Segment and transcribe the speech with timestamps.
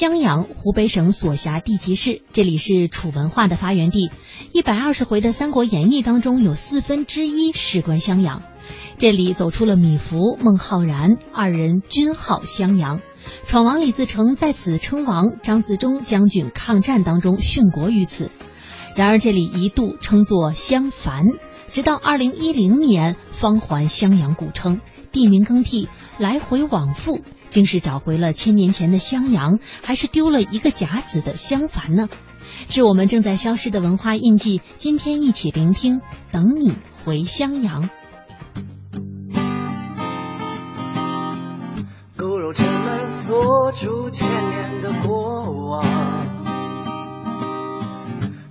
[0.00, 4.10] 襄阳，湖北省所辖地级市，这里是楚文化的发源地。
[4.50, 8.42] 一百二十回的《三国演义》当中，有四分之一事关襄阳。
[8.96, 12.98] 这里走出了米芾、孟浩然二人，均号襄阳。
[13.44, 18.30] 闯王李自成在此称王，张自忠将军抗战当中殉国于此。
[18.96, 21.24] 然而这里一度称作襄樊，
[21.66, 24.80] 直到二零一零年方还襄阳古称。
[25.12, 25.88] 地名更替，
[26.18, 27.20] 来回往复，
[27.50, 32.08] 竟是找回了千年前的襄阳，还是丢了一个甲子的襄樊呢？
[32.68, 34.60] 是我们正在消失的文化印记。
[34.76, 36.00] 今天一起聆听，
[36.30, 37.88] 等你回襄阳。
[42.18, 45.84] 骨肉城门锁住千年的过往，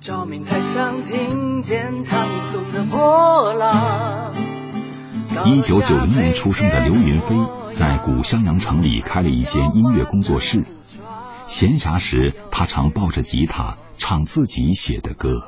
[0.00, 4.45] 照明台上听见唐宋的波浪。
[5.44, 7.36] 一九九零年出生的刘云飞，
[7.70, 10.64] 在古襄阳城里开了一间音乐工作室。
[11.44, 15.42] 闲暇时，他常抱着吉他唱自己写的歌。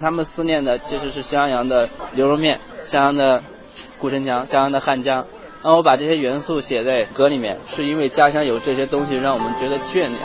[0.00, 3.42] 他们思念的其实是襄阳的牛肉面、襄阳的
[3.98, 5.26] 古城墙、襄阳的汉江。
[5.62, 10.18] 然后我把这些元素写在歌里面，是因为家乡有这些东西，让我们觉得眷恋。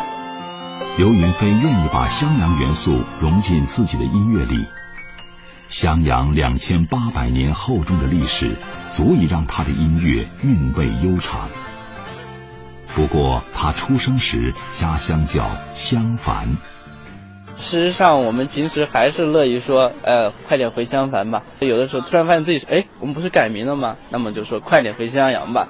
[0.98, 4.66] 刘云飞愿意把襄阳元素融进自己的音乐里。
[5.69, 8.56] 襄阳两千八百年厚重的历史，
[8.92, 11.50] 足以让他的音乐韵味悠长。
[12.95, 16.58] 不过，他出生时家乡叫襄樊。
[17.58, 21.44] 事实上，我们平时还是乐于说，呃，快点回襄樊吧。
[21.59, 23.97] 有的时候突然发现自己，哎，我们不是改名了吗？
[24.09, 25.69] 那么就说快点回襄阳吧。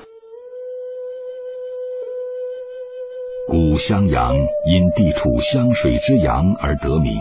[3.47, 7.13] 古襄阳因地处湘水之阳而得名。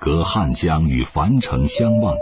[0.00, 2.16] 隔汉江与樊城相望。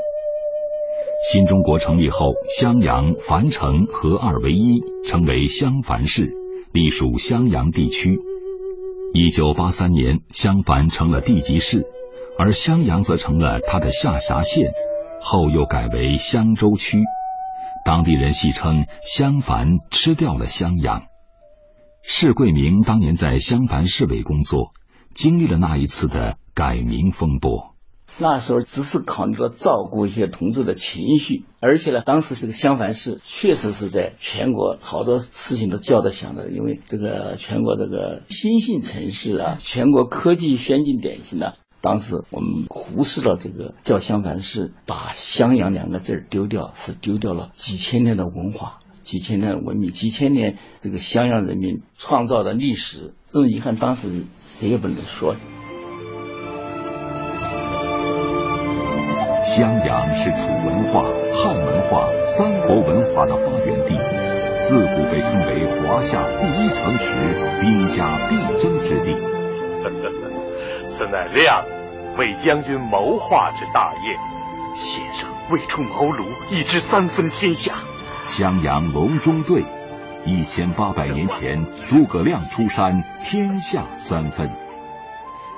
[1.30, 6.32] 新中国成立后，襄阳、樊城合二为一，成为襄樊市，
[6.72, 8.18] 隶属襄阳地区。
[9.14, 11.86] 一九八三年，襄樊成了地级市，
[12.36, 14.72] 而襄阳则成了它的下辖县，
[15.20, 16.98] 后又改为襄州区。
[17.84, 21.04] 当地人戏称襄樊吃掉了襄阳。
[22.02, 24.72] 释桂明当年在襄樊市委工作。
[25.14, 27.74] 经历了那一次的改名风波，
[28.18, 48.78] 那时候只是考虑到照顾一些同志的情绪，而且呢，当时这个襄樊市确实是在全国好多事情都叫得响的，因为这个全国这个新兴城市啊，全国科技先进典型的，当时我们忽视了这个叫襄樊市，把襄阳两个字丢掉，是丢掉了几千年的文化。
[49.08, 55.34] 几千年文明，几千年这个襄阳人民创造的历史，这种遗憾当时谁也不能说。
[59.40, 63.96] 襄阳是楚文化、汉文化、三国文化的发源地，
[64.58, 67.14] 自古被称为华夏第一城池、
[67.62, 69.16] 兵家必争之地。
[70.86, 71.64] 此乃亮
[72.18, 74.18] 为将军谋划之大业，
[74.74, 77.72] 先生未出茅庐，已知三分天下。
[78.28, 79.64] 襄阳隆中对，
[80.26, 84.48] 一千八百年前，诸葛亮出山，天下三分。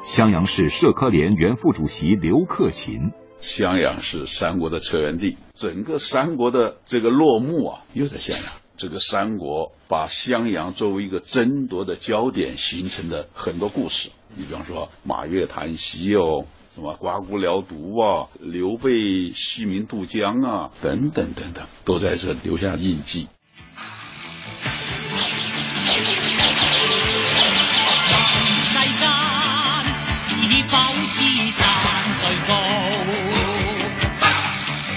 [0.03, 3.10] 襄阳市社科联原副主席刘克勤，
[3.41, 8.47] 襄阳是三国的策源地，整个三国的这个落幕啊，又在襄阳。
[8.76, 14.10] 这个三国把襄阳作为一个争夺的焦点，形成的很多故事。
[14.36, 16.47] 你比方说马月谈西哦。
[16.80, 23.28] 什么刮骨疗毒啊，刘备西民渡江啊，等等等等，都在这留下印记。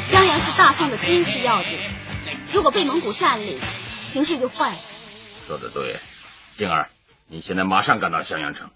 [0.08, 1.68] 襄阳是大宋的军事要地，
[2.54, 3.60] 如果被蒙古占领，
[4.06, 4.78] 形势就坏了。
[5.48, 5.98] 说的对，
[6.56, 6.88] 静儿，
[7.28, 8.70] 你现在马上赶到襄阳城，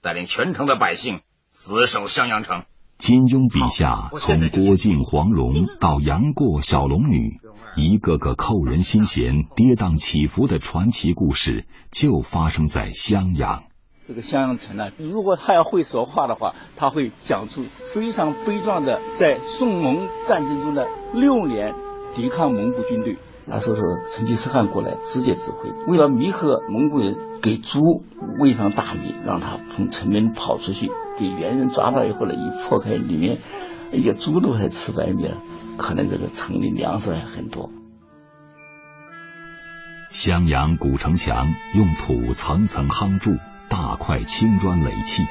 [0.00, 1.22] 带领全城的百姓。
[1.52, 2.64] 死守襄阳城。
[2.98, 7.40] 金庸笔下，从郭靖、黄蓉到杨过、小龙女，
[7.76, 13.64] 一个个扣人心弦、跌宕起伏的传奇故事，就发生在襄阳。
[14.08, 21.74] 这个襄阳城呢，如果他要会说话的话，他会讲出非常悲壮的，在宋蒙战争中的六年
[22.14, 23.18] 抵抗蒙古军队。
[23.44, 28.04] 那时候是成吉思汗过来直接指挥，为了弥合蒙古人，给猪
[28.38, 33.38] 喂上大米，让他从城门跑出去，给猿人抓到以后呢，一破开里面，
[33.92, 35.28] 哎呀，猪都还吃白米，
[35.76, 37.70] 可能这个城里粮食还很多。
[40.08, 43.32] 襄阳古城墙用土层层夯筑，
[43.68, 45.24] 大块青砖垒砌。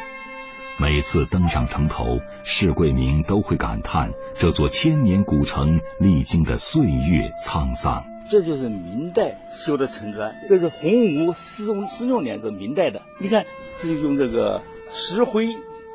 [0.82, 8.04] 每次登上城头，释桂明都会感叹这座千年古城历经的岁月沧桑。
[8.32, 13.04] 这就是明代修的城砖，这是洪武四用四用年，这明代的。
[13.20, 13.46] 你看，
[13.78, 15.50] 这就用这个石灰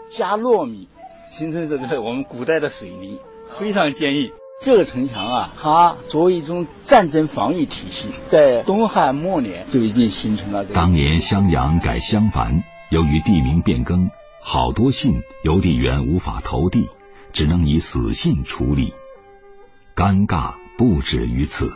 [0.08, 0.86] 加糯米
[1.26, 3.18] 形成这个我们古代的水泥，
[3.58, 4.30] 非常坚硬。
[4.62, 10.64] 这个城墙啊，它作为一种战争防御体系，在东汉末年就已经形成了。
[10.66, 14.10] 当年襄阳改襄樊，由于地名变更，
[14.48, 16.88] 好多信邮递员无法投递，
[17.32, 18.94] 只能以死信处理。
[19.96, 21.68] 尴尬不止于此。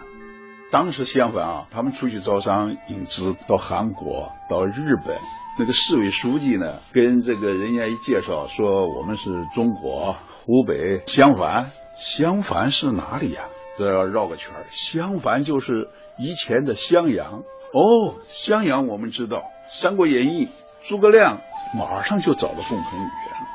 [0.71, 5.19] 当时襄樊啊，他们出去招商引资，到韩国、到日本，
[5.59, 10.15] 那个市委书记呢，跟这个人家一介绍，说我们是中国
[10.45, 11.73] 湖北襄樊。
[11.99, 13.49] 襄樊是哪里呀？
[13.79, 14.67] 这要绕个圈儿。
[14.71, 18.15] 襄樊就是以前的襄阳哦。
[18.29, 19.39] 襄阳我们知道，
[19.69, 20.47] 《三国演义》
[20.88, 21.41] 诸葛亮
[21.75, 23.49] 马上就找到共同语言了。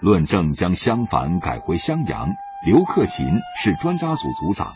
[0.00, 2.28] 论证将襄樊改回襄阳，
[2.64, 4.74] 刘克勤是专家组组长，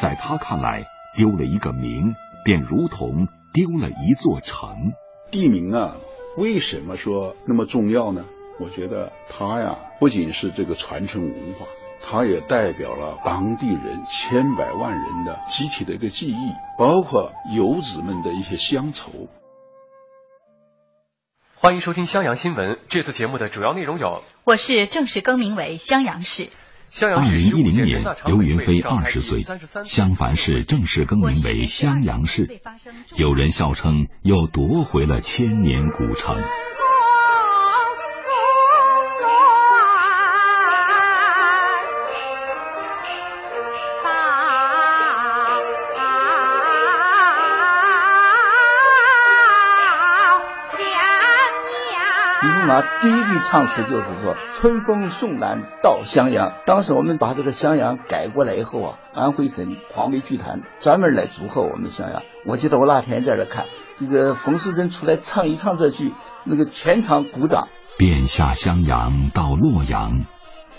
[0.00, 0.84] 在他看来，
[1.16, 4.92] 丢了一个名，便如同丢了一座城。
[5.30, 5.96] 地名啊，
[6.36, 8.24] 为什么说那么重要呢？
[8.58, 11.66] 我觉得它呀，不仅是这个传承文化。
[12.02, 19.10] 它也代表了当地人千百万人的集体的一个记忆，包括游子们的一些乡愁。
[21.62, 22.78] 欢迎收听襄阳新闻。
[22.88, 26.48] 这次节目的主要内容有：我市正式更名为襄阳市。
[27.02, 29.40] 二零一零年，刘云飞二十岁，
[29.84, 32.48] 襄樊市正式更名为襄阳市。
[33.18, 36.38] 有人笑称又夺回了千年古城。
[53.02, 56.54] 第一句唱词就是说“春风送暖到襄阳”。
[56.64, 62.22] 当时我们把这个襄阳改过来以后啊，安徽省黄梅剧团专门来祝贺我们襄阳。
[62.46, 63.66] 我记得我那天在这看，
[63.98, 66.14] 这个冯世珍出来唱一唱这句，
[66.44, 67.68] 那个全场鼓掌。
[67.98, 70.24] 便下襄阳到洛阳，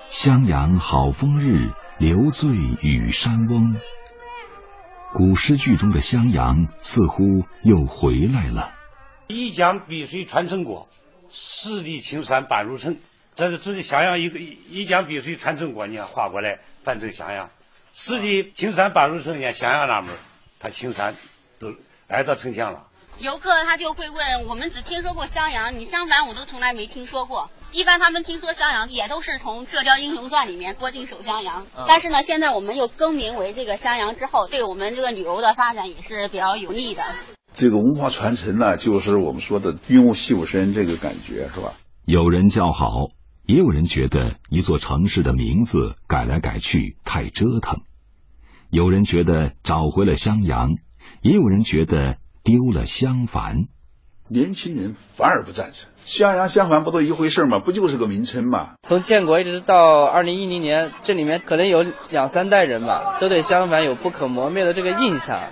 [0.08, 1.70] 襄阳好风日，
[2.00, 3.76] 留醉与山翁。
[5.14, 7.24] 古诗句中的襄阳似乎
[7.64, 8.72] 又回来了。
[9.28, 10.88] 一江碧水传承国。
[11.32, 12.98] 十里青山半入城，
[13.36, 17.50] 这是指的襄阳一个一江碧水穿城过，你看划过来翻成襄阳。
[17.94, 20.16] 四里青山半入城，你看襄阳那门，
[20.60, 21.16] 它青山
[21.60, 21.74] 都
[22.08, 22.88] 挨到城墙了。
[23.20, 27.52] 游客他就会问，我们只听说过襄阳，你襄樊我都从来没听说过。
[27.72, 31.68] 一般他们听说襄阳，也都是从《射雕英雄传》里面郭靖守襄阳。
[31.88, 37.04] 但是呢，现在我们又更名为这个襄阳之后，对我们这个旅游的发展也是比较有利的。
[37.54, 41.74] 这个文化传承呢，就是我们说的“润物细无声”这个感觉，是吧？
[42.06, 43.10] 有人叫好，
[43.46, 47.82] 也有人觉得一座城市的名字改来改去太折腾；
[48.70, 50.76] 有人觉得找回了襄阳，
[51.22, 53.68] 也有人觉得丢了襄樊。
[54.30, 57.60] 年轻人反而不赞成，襄阳、襄樊不都一回事吗？
[57.60, 58.76] 不就是个名称吗？
[58.88, 65.52] 从建国一直到二零一零年，这里面可能有两三代人吧，都对襄樊有不可磨灭的这个印象。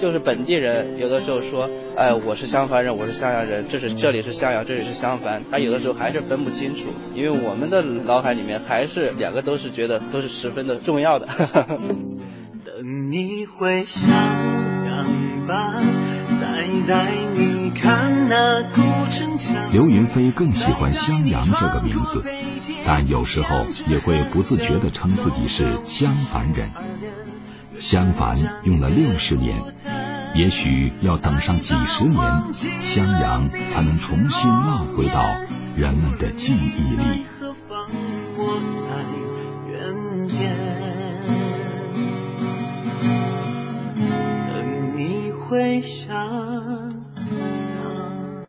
[0.00, 11.26] 就是本地人有的时候说，哎，我是襄樊人，我是襄阳人，这是这里是襄阳，这里是襄樊，他有的时候还是分不清楚，因为我们的脑海里面还是两个都是觉得都是十分的重要的。
[12.64, 14.10] 等你回襄
[14.86, 15.04] 阳
[15.46, 15.74] 吧，
[16.40, 19.56] 再带你看那古城墙。
[19.72, 22.22] 刘云飞更喜欢襄阳这个名字，
[22.86, 26.68] 但有时候也会不自觉地称自己是襄樊人。
[27.78, 29.56] 襄樊用了六十年，
[30.34, 32.20] 也许要等上几十年，
[32.80, 35.22] 襄阳才能重新烙回到
[35.76, 37.24] 人们的记忆里。